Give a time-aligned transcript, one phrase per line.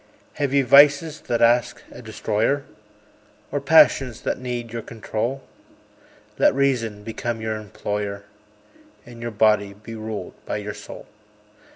[0.41, 2.63] Have ye vices that ask a destroyer?
[3.51, 5.43] Or passions that need your control?
[6.39, 8.23] Let Reason become your employer,
[9.05, 11.05] And your body be ruled by your soul.